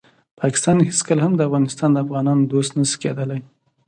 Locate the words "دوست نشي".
2.53-2.97